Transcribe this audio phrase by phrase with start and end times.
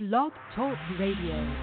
[0.00, 1.54] Blog Talk Radio.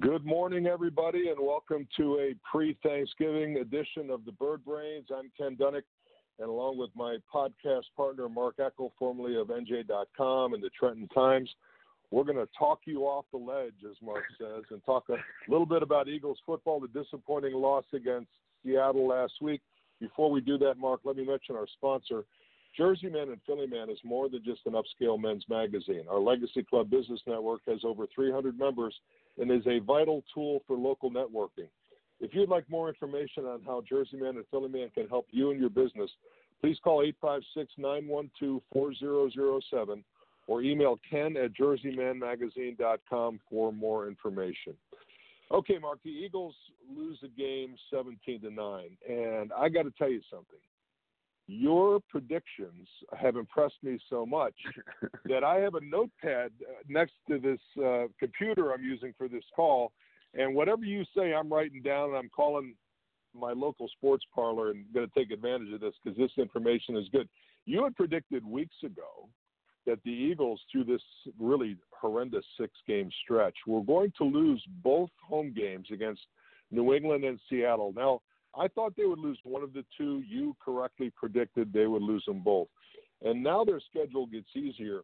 [0.00, 5.06] Good morning, everybody, and welcome to a pre Thanksgiving edition of the Bird Brains.
[5.16, 5.82] I'm Ken Dunek,
[6.40, 11.48] and along with my podcast partner, Mark Eckel, formerly of NJ.com and the Trenton Times,
[12.10, 15.16] we're going to talk you off the ledge, as Mark says, and talk a
[15.48, 18.30] little bit about Eagles football, the disappointing loss against
[18.64, 19.60] Seattle last week.
[20.00, 22.24] Before we do that, Mark, let me mention our sponsor.
[22.76, 26.04] Jersey Man and Philly Man is more than just an upscale men's magazine.
[26.10, 28.94] Our Legacy Club Business Network has over 300 members
[29.38, 31.68] and is a vital tool for local networking.
[32.20, 35.50] If you'd like more information on how Jersey Man and Philly Man can help you
[35.50, 36.10] and your business,
[36.60, 40.04] please call 856 912 4007
[40.46, 44.74] or email ken at jerseymanmagazine.com for more information.
[45.50, 46.54] Okay, Mark, the Eagles
[46.96, 50.58] lose the game 17 to 9, and I got to tell you something
[51.46, 52.88] your predictions
[53.18, 54.54] have impressed me so much
[55.26, 59.44] that I have a notepad uh, next to this uh, computer I'm using for this
[59.54, 59.92] call,
[60.34, 62.74] and whatever you say, I'm writing down, and I'm calling
[63.34, 67.08] my local sports parlor and going to take advantage of this because this information is
[67.10, 67.28] good.
[67.64, 69.28] You had predicted weeks ago
[69.86, 71.02] that the Eagles, through this
[71.38, 76.20] really horrendous six-game stretch, were going to lose both home games against
[76.70, 77.92] New England and Seattle.
[77.96, 78.20] Now
[78.54, 80.22] I thought they would lose one of the two.
[80.26, 82.68] You correctly predicted they would lose them both.
[83.22, 85.02] And now their schedule gets easier.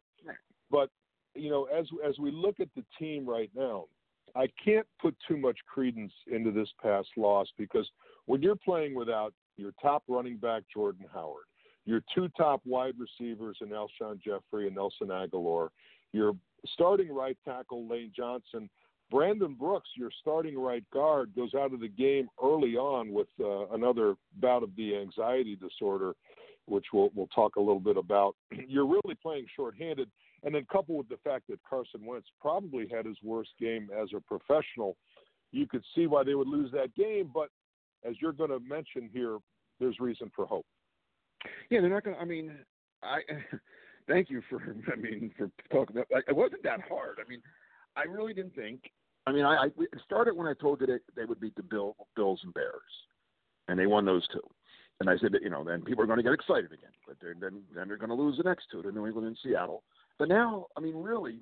[0.70, 0.90] But,
[1.34, 3.86] you know, as as we look at the team right now,
[4.34, 7.88] I can't put too much credence into this past loss because
[8.26, 11.44] when you're playing without your top running back Jordan Howard,
[11.86, 15.68] your two top wide receivers in Alshon Jeffery and Nelson Agholor,
[16.12, 16.34] your
[16.66, 18.68] starting right tackle Lane Johnson
[19.10, 23.68] Brandon Brooks, your starting right guard, goes out of the game early on with uh,
[23.68, 26.12] another bout of the anxiety disorder,
[26.66, 28.36] which we'll, we'll talk a little bit about.
[28.68, 30.10] You're really playing shorthanded,
[30.42, 34.08] and then coupled with the fact that Carson Wentz probably had his worst game as
[34.14, 34.96] a professional,
[35.52, 37.30] you could see why they would lose that game.
[37.32, 37.48] But
[38.04, 39.38] as you're going to mention here,
[39.80, 40.66] there's reason for hope.
[41.70, 42.22] Yeah, they're not going to.
[42.22, 42.52] I mean,
[43.02, 43.20] I
[44.08, 44.60] thank you for.
[44.92, 46.08] I mean, for talking about.
[46.12, 47.18] Like, it wasn't that hard.
[47.24, 47.40] I mean,
[47.98, 48.90] I really didn't think
[49.28, 51.62] I mean, I, I it started when I told you that they would beat the
[51.62, 52.80] Bill, Bills and Bears,
[53.68, 54.40] and they won those two.
[55.00, 57.16] And I said that you know then people are going to get excited again, but
[57.20, 59.82] then then they're going to lose the next two to New England and Seattle.
[60.18, 61.40] But now, I mean, really,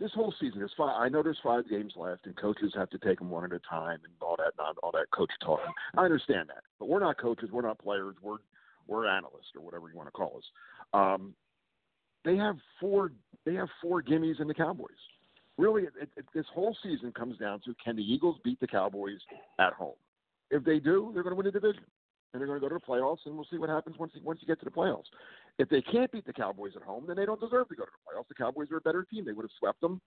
[0.00, 0.94] this whole season is five.
[0.98, 3.60] I know there's five games left, and coaches have to take them one at a
[3.68, 5.60] time and all that, not all that coach talk.
[5.94, 8.38] I understand that, but we're not coaches, we're not players, we're
[8.86, 10.44] we're analysts or whatever you want to call us.
[10.94, 11.34] Um,
[12.24, 13.12] they have four.
[13.44, 14.88] They have four gimmies in the Cowboys
[15.58, 19.18] really, it, it, this whole season comes down to can the Eagles beat the Cowboys
[19.58, 19.94] at home?
[20.50, 21.84] If they do, they're going to win the division,
[22.32, 24.40] and they're going to go to the playoffs, and we'll see what happens once once
[24.42, 25.08] you get to the playoffs.
[25.58, 27.90] If they can't beat the Cowboys at home, then they don't deserve to go to
[27.90, 28.28] the playoffs.
[28.28, 30.00] The Cowboys are a better team; they would have swept them,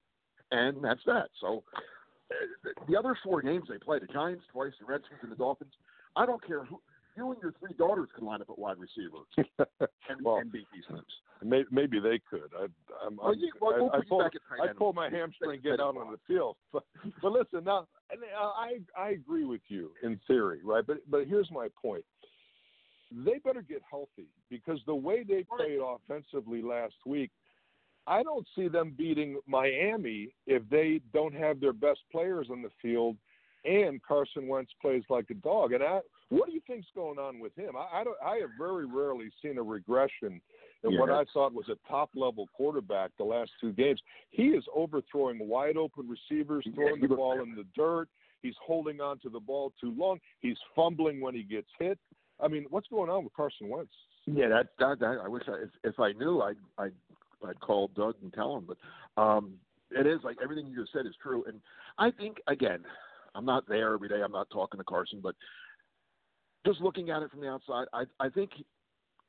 [0.52, 1.30] and that's that.
[1.42, 1.64] So,
[2.32, 5.74] uh, the other four games they play, the Giants twice, the Redskins, and the Dolphins.
[6.16, 6.80] I don't care who
[7.16, 9.24] you and your three daughters can line up at wide receiver
[10.10, 11.04] and, well, and beat these teams.
[11.44, 12.52] Maybe, maybe they could.
[12.58, 12.66] I,
[13.06, 14.24] I'm, well, you, well, we'll I, I, pulled,
[14.64, 16.56] I pulled my hamstring and get out on the field.
[16.72, 16.84] But,
[17.22, 20.86] but listen, now uh, I I agree with you in theory, right?
[20.86, 22.04] But but here's my point.
[23.12, 27.32] They better get healthy because the way they played offensively last week,
[28.08, 32.72] I don't see them beating Miami if they don't have their best players on the
[32.82, 33.16] field
[33.66, 35.74] and Carson Wentz plays like a dog.
[35.74, 36.00] And I,
[36.30, 37.76] what do you think's going on with him?
[37.76, 40.42] I, I, don't, I have very rarely seen a regression
[40.84, 41.00] in yeah.
[41.00, 44.02] what I thought was a top level quarterback the last two games.
[44.32, 48.08] He is overthrowing wide open receivers, throwing the ball in the dirt.
[48.42, 50.20] He's holding on to the ball too long.
[50.40, 51.98] He's fumbling when he gets hit.
[52.40, 53.94] I mean, what's going on with Carson Wentz?
[54.26, 56.92] Yeah, that, that, that I wish I, if, if I knew, I'd, I'd,
[57.48, 58.68] I'd call Doug and tell him.
[58.68, 59.54] But um,
[59.92, 61.44] it is like everything you just said is true.
[61.48, 61.60] And
[61.98, 62.80] I think, again,
[63.36, 64.22] I'm not there every day.
[64.24, 65.36] I'm not talking to Carson, but
[66.66, 68.52] just looking at it from the outside, I I think,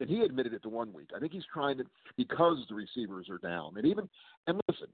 [0.00, 1.10] and he admitted it to one week.
[1.14, 1.84] I think he's trying to
[2.16, 4.08] because the receivers are down, and even
[4.46, 4.88] and listen,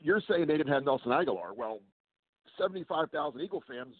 [0.00, 1.56] you're saying they didn't have Nelson Agholor.
[1.56, 1.80] Well,
[2.58, 3.94] seventy-five thousand Eagle fans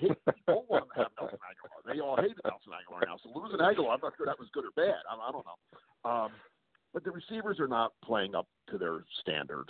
[0.00, 0.12] hate,
[0.46, 1.94] don't want to have Nelson Agholor.
[1.94, 3.16] They all hate Nelson Agholor now.
[3.22, 5.02] So losing Agholor, I'm not sure that was good or bad.
[5.10, 6.10] I, I don't know.
[6.10, 6.30] Um,
[6.92, 9.68] but the receivers are not playing up to their standards.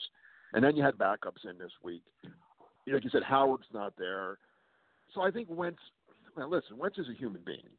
[0.53, 2.03] And then you had backups in this week
[2.95, 4.39] like you said, Howard's not there.
[5.15, 5.79] So I think Wentz.
[6.37, 7.71] Now listen, Wentz is a human being.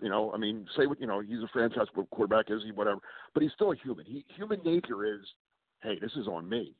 [0.00, 1.20] You know, I mean, say what you know.
[1.20, 2.70] He's a franchise quarterback, is he?
[2.70, 3.00] Whatever.
[3.34, 4.04] But he's still a human.
[4.04, 5.26] He human nature is,
[5.82, 6.74] hey, this is on me.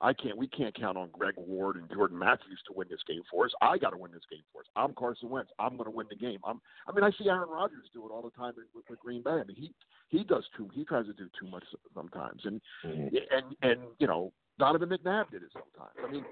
[0.00, 0.36] I can't.
[0.36, 3.52] We can't count on Greg Ward and Jordan Matthews to win this game for us.
[3.60, 4.66] I got to win this game for us.
[4.76, 5.50] I'm Carson Wentz.
[5.58, 6.40] I'm going to win the game.
[6.44, 6.60] I'm.
[6.88, 9.30] I mean, I see Aaron Rodgers do it all the time with, with Green Bay.
[9.30, 9.72] I mean, he
[10.08, 10.68] he does too.
[10.74, 11.64] He tries to do too much
[11.94, 13.16] sometimes, and mm-hmm.
[13.30, 15.96] and and you know, Donovan McNabb did it sometimes.
[16.02, 16.24] I mean,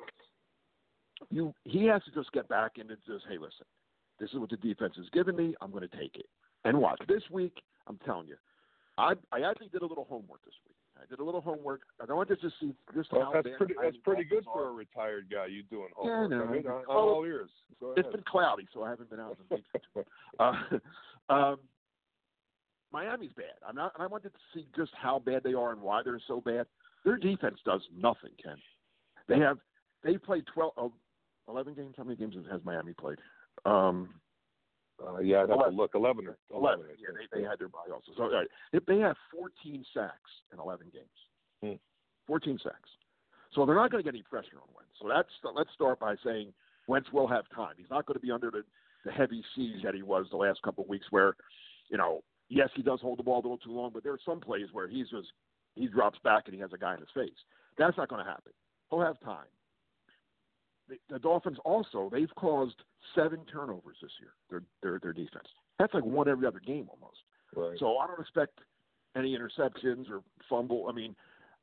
[1.31, 3.67] you he has to just get back into just hey, listen,
[4.23, 5.53] this is what the defense has given me.
[5.61, 6.27] I'm going to take it
[6.65, 7.61] and watch this week.
[7.89, 8.37] I'm telling you,
[8.97, 10.77] I I actually did a little homework this week.
[10.97, 11.81] I did a little homework.
[12.01, 13.75] I wanted to see just well, how that's pretty.
[13.83, 15.47] That's pretty good for a retired guy.
[15.47, 16.31] You doing homework?
[16.31, 17.51] Yeah, no, I mean, I'm all ears.
[17.81, 19.59] Go it's been cloudy, so I haven't been out in
[19.97, 20.05] the
[20.45, 20.53] uh,
[21.35, 21.57] um,
[22.93, 23.59] Miami's bad.
[23.69, 23.93] I'm not.
[23.97, 26.67] and I wanted to see just how bad they are and why they're so bad.
[27.05, 28.57] Their defense does nothing, Ken.
[29.27, 29.59] They have.
[30.05, 30.89] They played 12, uh,
[31.49, 31.95] 11 games.
[31.97, 33.19] How many games has Miami played?
[33.65, 34.11] Um,
[35.03, 35.73] uh, yeah, I'd have 11.
[35.73, 35.91] to look.
[35.95, 36.81] 11 or 11.
[36.81, 38.13] 11 yeah, they, they had their bye also.
[38.17, 38.47] So, all right.
[38.73, 41.19] They have 14 sacks in 11 games.
[41.63, 41.79] Hmm.
[42.27, 42.91] 14 sacks.
[43.55, 44.93] So they're not going to get any pressure on Wentz.
[45.01, 46.53] So that's let's start by saying
[46.87, 47.75] Wentz will have time.
[47.77, 48.63] He's not going to be under the,
[49.05, 51.35] the heavy siege that he was the last couple of weeks where,
[51.91, 54.21] you know, yes, he does hold the ball a little too long, but there are
[54.25, 55.29] some plays where he's just
[55.75, 57.39] he drops back and he has a guy in his face.
[57.77, 58.53] That's not going to happen.
[58.91, 59.47] He'll have time
[60.89, 62.77] the, Dolphins also they've caused
[63.15, 64.33] seven turnovers this year.
[64.51, 65.49] Their their their defense.
[65.79, 67.19] That's like one every other game almost.
[67.55, 67.79] Right.
[67.79, 68.59] So I don't expect
[69.17, 70.87] any interceptions or fumble.
[70.89, 71.15] I mean,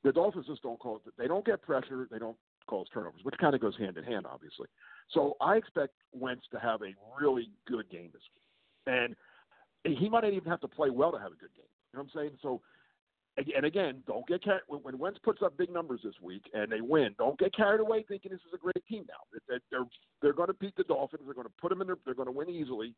[0.04, 1.02] the Dolphins just don't cause.
[1.18, 2.08] They don't get pressure.
[2.10, 2.38] They don't
[2.68, 4.68] cause turnovers, which kind of goes hand in hand, obviously.
[5.12, 9.16] So I expect Wentz to have a really good game this week, and
[9.84, 11.66] he might not even have to play well to have a good game.
[11.92, 12.38] You know what I'm saying?
[12.42, 12.62] So
[13.56, 16.82] and again, don't get carried when Wentz puts up big numbers this week and they
[16.82, 17.16] win.
[17.18, 19.40] Don't get carried away thinking this is a great team now.
[19.48, 19.86] They're
[20.22, 21.24] they're going to beat the Dolphins.
[21.26, 21.88] They're going to put them in.
[21.88, 22.94] Their, they're going to win easily.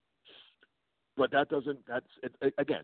[1.17, 1.79] But that doesn't.
[1.88, 2.83] That's it, again.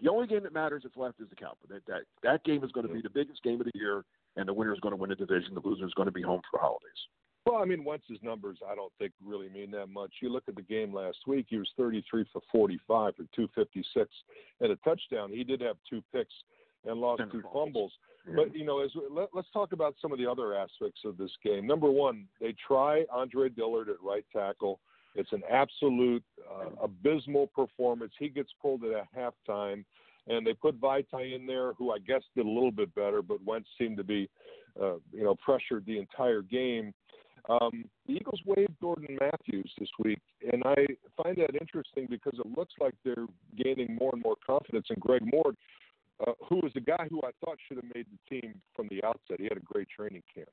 [0.00, 1.68] The only game that matters that's left is the Cowboys.
[1.68, 4.04] That, that that game is going to be the biggest game of the year,
[4.36, 5.54] and the winner is going to win the division.
[5.54, 6.90] The loser is going to be home for holidays.
[7.46, 10.12] Well, I mean, Wentz's numbers I don't think really mean that much.
[10.20, 14.10] You look at the game last week; he was 33 for 45 for 256
[14.60, 15.30] and a touchdown.
[15.30, 16.34] He did have two picks
[16.86, 17.92] and lost two fumbles.
[18.26, 18.34] Yeah.
[18.36, 21.30] But you know, as let, us talk about some of the other aspects of this
[21.44, 21.66] game.
[21.66, 24.80] Number one, they try Andre Dillard at right tackle.
[25.14, 28.12] It's an absolute uh, abysmal performance.
[28.18, 29.84] He gets pulled at a halftime,
[30.26, 33.44] and they put Vaitai in there, who I guess did a little bit better, but
[33.44, 34.30] Wentz seemed to be,
[34.80, 36.94] uh, you know, pressured the entire game.
[37.48, 40.20] Um, the Eagles waived Jordan Matthews this week,
[40.52, 40.86] and I
[41.20, 43.26] find that interesting because it looks like they're
[43.56, 45.56] gaining more and more confidence in Greg Ward,
[46.26, 49.02] uh, who was a guy who I thought should have made the team from the
[49.04, 49.38] outset.
[49.38, 50.48] He had a great training camp.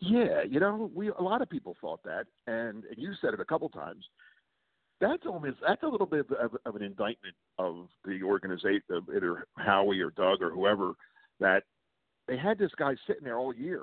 [0.00, 3.40] Yeah, you know, we a lot of people thought that, and, and you said it
[3.40, 4.04] a couple times.
[5.00, 9.46] That's almost that's a little bit of, of an indictment of the organization, of either
[9.56, 10.92] Howie or Doug or whoever,
[11.40, 11.64] that
[12.28, 13.82] they had this guy sitting there all year.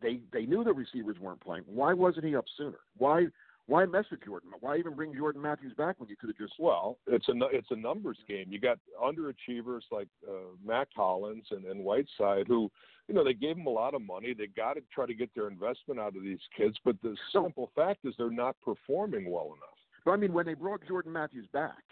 [0.00, 1.64] They they knew the receivers weren't playing.
[1.66, 2.78] Why wasn't he up sooner?
[2.96, 3.26] Why
[3.66, 4.50] why mess with Jordan?
[4.60, 6.54] Why even bring Jordan Matthews back when you could have just?
[6.58, 8.46] Well, it's a it's a numbers game.
[8.50, 12.70] You got underachievers like uh, Mack Hollins and, and Whiteside, who
[13.08, 14.34] you know they gave them a lot of money.
[14.34, 17.70] They got to try to get their investment out of these kids, but the simple
[17.74, 19.78] fact is they're not performing well enough.
[20.04, 21.82] But I mean, when they brought Jordan Matthews back,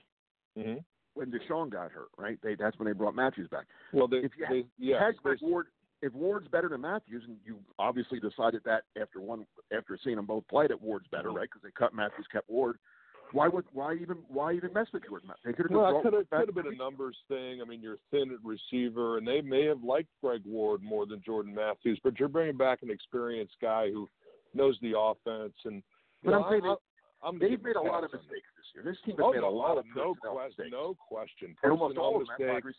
[0.59, 0.79] mm-hmm.
[1.15, 2.39] when DeSean got hurt, right?
[2.43, 3.65] They, that's when they brought Matthews back.
[3.95, 5.69] Well, they, if you they, had, yes, had Greg Ward,
[6.03, 10.27] if Ward's better than Matthews, and you obviously decided that after one after seeing them
[10.27, 11.39] both play that Ward's better, mm-hmm.
[11.39, 11.49] right?
[11.49, 12.77] Because they cut Matthews, kept Ward.
[13.31, 15.31] Why would why even why even mess with Jordan?
[15.45, 17.63] They could have well, it could have, been a numbers thing.
[17.63, 21.23] I mean, you're thin at receiver, and they may have liked Greg Ward more than
[21.25, 24.09] Jordan Matthews, but you're bringing back an experienced guy who
[24.53, 25.55] knows the offense.
[25.65, 25.83] And
[26.23, 28.85] but know, I'm saying I, I'm they've made a lot of mistakes this year.
[28.85, 31.57] This team has oh, made a lot of no question, no question.
[31.65, 32.77] almost all mistakes.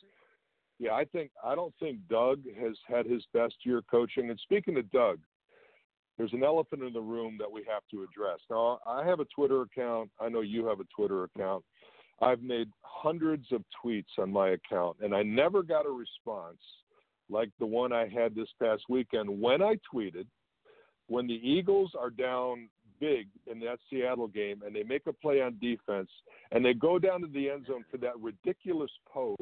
[0.79, 4.29] Yeah, I think I don't think Doug has had his best year coaching.
[4.29, 5.19] And speaking of Doug,
[6.17, 8.39] there's an elephant in the room that we have to address.
[8.49, 10.09] Now, I have a Twitter account.
[10.19, 11.63] I know you have a Twitter account.
[12.21, 16.59] I've made hundreds of tweets on my account, and I never got a response
[17.29, 20.25] like the one I had this past weekend when I tweeted
[21.07, 25.41] when the Eagles are down big in that Seattle game and they make a play
[25.41, 26.09] on defense
[26.51, 29.35] and they go down to the end zone for that ridiculous pose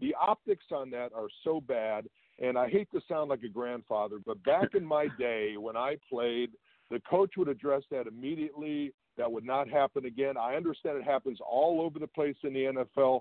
[0.00, 2.06] the optics on that are so bad.
[2.38, 5.96] And I hate to sound like a grandfather, but back in my day when I
[6.08, 6.50] played,
[6.90, 8.92] the coach would address that immediately.
[9.16, 10.36] That would not happen again.
[10.36, 13.20] I understand it happens all over the place in the NFL,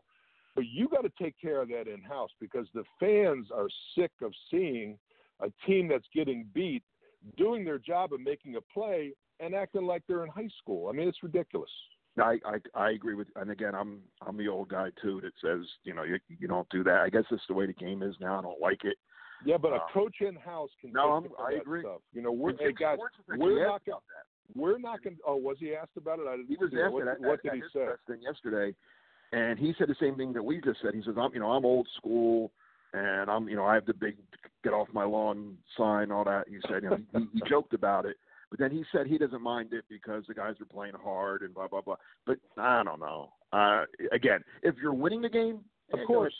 [0.53, 3.67] but you got to take care of that in house because the fans are
[3.98, 4.98] sick of seeing
[5.39, 6.84] a team that's getting beat
[7.38, 10.89] doing their job of making a play and acting like they're in high school.
[10.89, 11.70] I mean, it's ridiculous.
[12.22, 15.66] I, I I agree with, and again, I'm I'm the old guy too that says
[15.84, 17.02] you know you you don't do that.
[17.02, 18.40] I guess that's the way the game is now.
[18.40, 18.98] I don't like it.
[19.46, 21.82] Yeah, but a Um, coach in house can no, I'm- I agree.
[21.82, 22.02] stuff.
[22.14, 24.00] You know, we're hey guys, Schwartz was actually we're not gonna
[24.56, 25.18] we're not going.
[25.18, 26.28] to Oh, was he asked about it?
[26.28, 27.88] I didn't He was asked What, at, what did he say?
[28.08, 28.74] thing yesterday,
[29.34, 30.94] and he said the same thing that we just said.
[30.96, 32.52] He says, "I'm, you know, I'm old school,
[32.94, 34.16] and I'm, you know, I have the big
[34.64, 38.06] get off my lawn sign, all that." He said, you know, he, he joked about
[38.06, 38.16] it,
[38.50, 41.54] but then he said he doesn't mind it because the guys are playing hard and
[41.54, 41.96] blah blah blah.
[42.25, 43.32] But I don't know.
[43.54, 45.60] Uh, again, if you're winning the game,
[45.94, 46.34] Of course.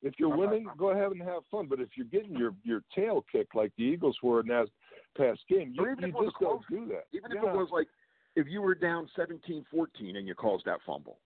[0.00, 1.66] If you're I'm not- winning, go ahead and have fun.
[1.66, 4.68] But if you're getting your your tail kicked like the Eagles were in that
[5.16, 7.06] past game, you, you if just don't do that.
[7.12, 7.50] Even if Yeah.
[7.50, 7.88] it was like
[8.36, 11.18] if you were down 17-14 and you caused that fumble.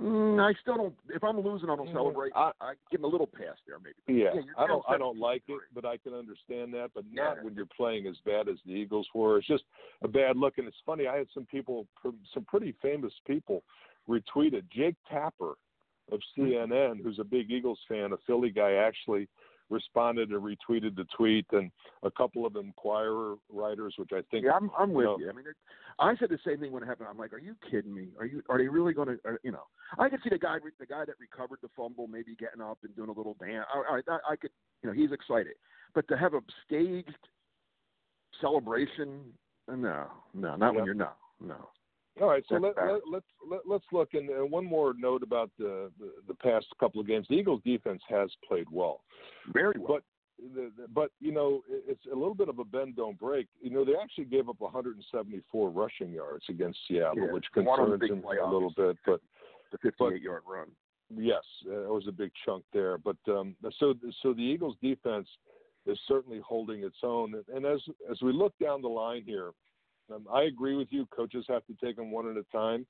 [0.00, 0.94] Mm, I still don't.
[1.08, 1.92] If I'm losing, I don't Mhm.
[1.92, 2.32] celebrate.
[2.34, 4.20] I- I give him a little pass there, maybe.
[4.20, 4.84] Yeah, Yeah, I don't.
[4.88, 6.92] I don't like it, but I can understand that.
[6.94, 7.42] But not Yeah.
[7.44, 9.38] when you're playing as bad as the Eagles were.
[9.38, 9.64] It's just
[10.02, 10.58] a bad look.
[10.58, 11.06] And it's funny.
[11.06, 13.62] I had some people, some pretty famous people,
[14.08, 15.56] retweeted Jake Tapper
[16.10, 19.28] of CNN, who's a big Eagles fan, a Philly guy, actually
[19.70, 21.70] responded and retweeted the tweet, and
[22.02, 25.18] a couple of Inquirer writers, which I think Yeah, I'm, I'm with know.
[25.18, 25.30] you.
[25.30, 25.56] I mean, it,
[25.98, 27.08] I said the same thing when it happened.
[27.10, 28.08] I'm like, are you kidding me?
[28.18, 28.42] Are you?
[28.48, 29.18] Are they really going to?
[29.28, 29.64] Uh, you know,
[29.98, 32.94] I could see the guy, the guy that recovered the fumble, maybe getting up and
[32.96, 33.66] doing a little dance.
[33.74, 34.50] All right, I, I could,
[34.82, 35.54] you know, he's excited.
[35.94, 37.16] But to have a staged
[38.40, 39.20] celebration,
[39.68, 40.70] no, no, not Yeah.
[40.70, 41.68] when you're no, no.
[42.20, 44.14] All right, so let, let, let's let, let's look.
[44.14, 47.26] And uh, one more note about the, the the past couple of games.
[47.28, 49.00] The Eagles' defense has played well,
[49.52, 49.94] Very well.
[49.94, 50.02] but
[50.54, 53.48] the, the, but you know it's a little bit of a bend don't break.
[53.60, 57.90] You know they actually gave up 174 rushing yards against Seattle, Yeah, which one of
[57.90, 58.96] the concerns them play, a little bit.
[59.04, 59.20] But
[59.72, 60.68] the 58 yard run.
[61.16, 62.96] Yes, uh, it was a big chunk there.
[62.96, 65.28] But um, so so the Eagles' defense
[65.86, 67.34] is certainly holding its own.
[67.34, 67.80] And, and as
[68.10, 69.50] as we look down the line here,
[70.12, 71.06] um, I agree with you.
[71.06, 72.86] Coaches have to take them one at a time.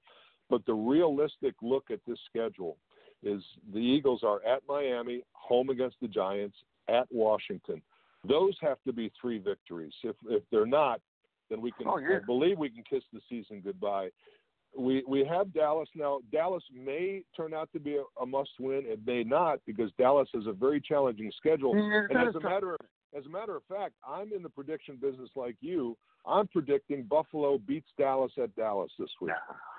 [0.50, 2.76] But the realistic look at this schedule
[3.22, 3.42] is
[3.72, 6.56] the Eagles are at Miami, home against the Giants,
[6.88, 7.80] at Washington.
[8.28, 9.92] Those have to be three victories.
[10.02, 11.00] If if they're not,
[11.50, 12.18] then we can Oh, yeah.
[12.26, 14.10] Believe we can kiss the season goodbye.
[14.76, 16.20] We we have Dallas now.
[16.32, 18.82] Dallas may turn out to be a, a must win.
[18.84, 21.76] It may not because Dallas has a very challenging schedule.
[21.76, 22.80] Yeah, And as a matter of
[23.16, 25.96] as a matter of fact, I'm in the prediction business like you.
[26.26, 29.32] I'm predicting Buffalo beats Dallas at Dallas this week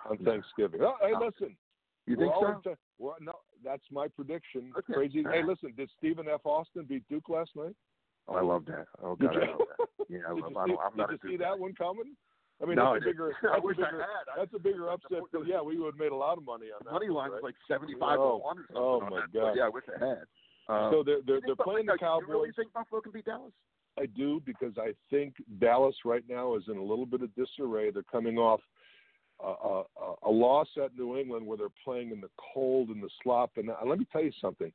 [0.06, 0.32] Nah, on nah.
[0.32, 0.82] Thanksgiving.
[0.84, 1.56] Oh, hey, listen.
[2.06, 2.62] You think so?
[2.64, 3.34] t- we're- no,
[3.64, 4.72] that's my prediction.
[4.78, 4.94] Okay.
[4.94, 5.24] Crazy.
[5.24, 5.74] Hey, listen.
[5.76, 6.42] Did Stephen F.
[6.46, 7.76] Austin beat Duke last night?
[8.28, 8.86] Oh, I love that.
[9.04, 10.06] Oh God, I love that.
[10.10, 10.68] Yeah, I did love.
[10.68, 12.16] you see, I'm did not you a see that one coming?
[12.62, 13.36] I mean, no, that's a bigger.
[13.44, 14.02] That's a wish I bigger.
[14.02, 14.24] had.
[14.38, 15.20] That's a bigger upset.
[15.34, 16.92] But yeah, we would have made a lot of money on that.
[16.94, 17.50] money one, line was right?
[17.52, 18.78] like seventy-five Oh, to one or something.
[18.78, 19.34] oh my that.
[19.34, 19.54] God.
[19.58, 20.24] Yeah, I wish I had.
[20.70, 22.54] Uh, so they're they're, they're playing the Buffalo- You really Cowboys.
[22.56, 23.52] think Buffalo can beat Dallas?
[24.00, 27.92] I do because I think Dallas right now is in a little bit of disarray.
[27.92, 28.60] They're coming off
[29.44, 29.84] a, a,
[30.28, 33.52] a- loss at New England where they're playing in the cold and the slop.
[33.58, 34.72] And let me tell you something: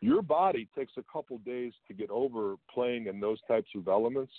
[0.00, 4.32] your body takes a couple days to get over playing in those types of elements.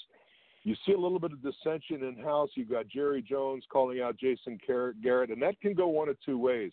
[0.64, 2.50] You see a little bit of dissension in house.
[2.56, 6.40] You've got Jerry Jones calling out Jason Garrett, and that can go one of two
[6.40, 6.72] ways.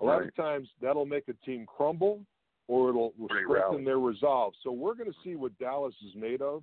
[0.00, 0.28] A lot Right.
[0.28, 2.24] of times that'll make a team crumble,
[2.68, 3.12] or it'll
[3.44, 4.54] strengthen their resolve.
[4.62, 6.62] So we're going to see what Dallas is made of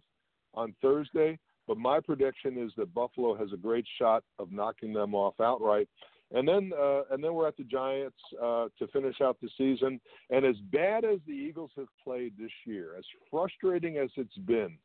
[0.54, 1.38] on Thursday.
[1.68, 5.88] But my prediction is that Buffalo has a great shot of knocking them off outright.
[6.32, 10.00] And then, uh, and then we're at the Giants uh, to finish out the season.
[10.30, 14.78] And as bad as the Eagles have played this year, as frustrating as it's been,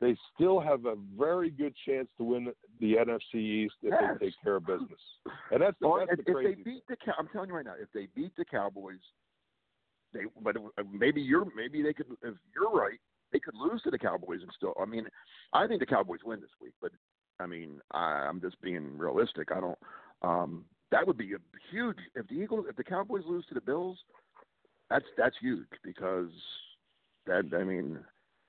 [0.00, 4.16] they still have a very good chance to win the NFC East if Yes.
[4.20, 5.00] they take care of business.
[5.50, 7.64] And that's the, Well, that's if, the if they beat the, I'm telling you right
[7.64, 8.98] now, if they beat the Cowboys,
[10.12, 10.22] they.
[10.42, 10.56] But
[10.92, 12.06] maybe you're, maybe they could.
[12.22, 12.98] If you're right,
[13.34, 14.74] they could lose to the Cowboys and still.
[14.80, 15.06] I mean,
[15.52, 16.92] I think the Cowboys win this week, but
[17.40, 19.48] I mean, I, I'm just being realistic.
[19.50, 19.78] I don't.
[20.22, 21.38] Um, that would be a
[21.70, 21.96] huge.
[22.14, 23.98] If the Eagles, if the Cowboys lose to the Bills,
[24.88, 26.30] that's that's huge because
[27.26, 27.50] that.
[27.52, 27.98] I mean,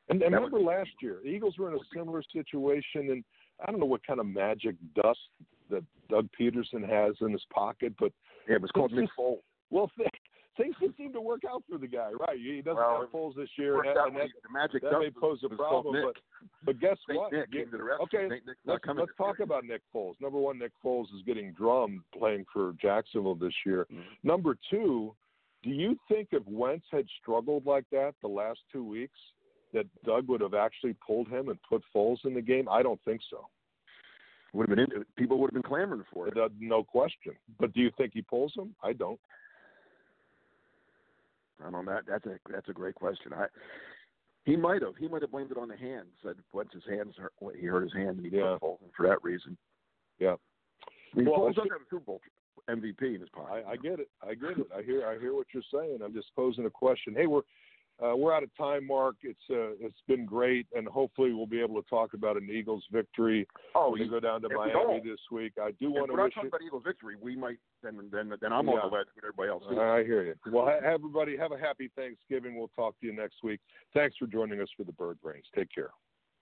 [0.09, 3.23] And, and remember last year, the Eagles were in a similar situation, and
[3.65, 5.19] I don't know what kind of magic dust
[5.71, 8.11] that Doug Pederson has in his pocket, but
[8.47, 9.39] yeah, it was called Nick Foles.
[9.71, 10.09] well, th-
[10.57, 12.37] things just seem to work out for the guy, right?
[12.37, 15.09] He doesn't Well, have Foles this year, and, out and that, the magic that may
[15.11, 15.95] pose a problem.
[16.03, 16.15] But
[16.63, 17.31] but guess Saint what?
[17.31, 18.27] Nick You- came to the okay,
[18.65, 19.43] let's, let's talk year.
[19.43, 20.19] about Nick Foles.
[20.21, 23.85] Number one, Nick Foles is getting drummed playing for Jacksonville this year.
[23.91, 24.03] Mhm.
[24.23, 25.15] Number two,
[25.63, 29.19] do you think if Wentz had struggled like that the last two weeks,
[29.73, 32.69] that Doug would have actually pulled him and put Foles in the game?
[32.69, 33.47] I don't think so.
[34.53, 36.37] Would have been people would have been clamoring for it.
[36.61, 37.35] No question.
[37.59, 38.73] But do you think he pulls him?
[38.81, 39.19] I don't.
[41.65, 41.99] I don't know.
[42.07, 43.33] That's a that's a great question.
[43.33, 43.47] I
[44.45, 46.07] he might have he might have blamed it on the hand.
[46.23, 48.57] Said once his hands hurt, he hurt his hand and he Yeah.
[48.59, 49.57] put for that reason.
[50.19, 50.35] Yeah.
[51.13, 52.21] I mean, Well, Foles I does a Super Bowl
[52.69, 53.63] MVP in his pocket.
[53.67, 54.09] I, I get it.
[54.21, 54.67] I get it.
[54.75, 55.05] I hear.
[55.07, 55.99] I hear what you're saying.
[56.03, 57.13] I'm just posing a question.
[57.15, 57.41] Hey, we're
[58.03, 59.15] uh, we're out of time, Mark.
[59.23, 62.83] It's uh, it's been great, and hopefully we'll be able to talk about an Eagles
[62.91, 63.47] victory.
[63.73, 65.53] Oh, when we you- go down to if we Miami this week.
[65.61, 66.49] I do want we're to not wish talking you.
[66.49, 68.73] about Eagles victory, we might then then then I'm Yeah.
[68.73, 69.63] on the ledge with everybody else.
[69.69, 69.79] too.
[69.79, 70.35] I hear you.
[70.51, 72.57] Well, everybody have a happy Thanksgiving.
[72.57, 73.59] We'll talk to you next week.
[73.93, 75.45] Thanks for joining us for the Bird Brains.
[75.55, 75.91] Take care.